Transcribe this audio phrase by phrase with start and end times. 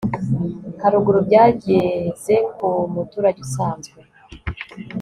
[0.81, 3.99] haruguru byageze ku muturage usanzwe